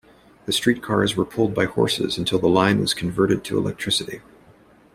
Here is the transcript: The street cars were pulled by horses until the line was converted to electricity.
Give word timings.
The 0.47 0.51
street 0.51 0.81
cars 0.81 1.15
were 1.15 1.25
pulled 1.25 1.53
by 1.53 1.65
horses 1.65 2.17
until 2.17 2.39
the 2.39 2.49
line 2.49 2.79
was 2.79 2.95
converted 2.95 3.43
to 3.43 3.59
electricity. 3.59 4.21